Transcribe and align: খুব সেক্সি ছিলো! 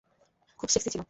খুব 0.59 0.69
সেক্সি 0.69 0.89
ছিলো! 0.89 0.99